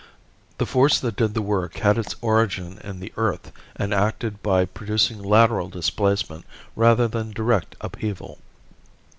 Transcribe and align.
The 0.57 0.65
force 0.65 0.99
that 0.99 1.15
did 1.15 1.35
the 1.35 1.43
work 1.43 1.75
had 1.75 1.99
its 1.99 2.15
origin 2.21 2.79
in 2.83 2.99
the 2.99 3.13
earth 3.17 3.51
and 3.75 3.93
acted 3.93 4.41
by 4.41 4.65
producing 4.65 5.21
lateral 5.21 5.69
displacement 5.69 6.43
rather 6.75 7.07
than 7.07 7.29
direct 7.29 7.75
upheaval. 7.81 8.39